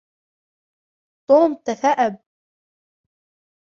توم 1.27 1.55
تثاءب. 1.65 2.19